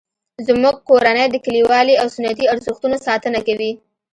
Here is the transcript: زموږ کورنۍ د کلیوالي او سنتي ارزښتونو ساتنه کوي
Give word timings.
زموږ 0.47 0.75
کورنۍ 0.89 1.25
د 1.31 1.35
کلیوالي 1.45 1.95
او 2.01 2.07
سنتي 2.15 2.45
ارزښتونو 2.53 2.97
ساتنه 3.07 3.39
کوي 3.47 3.71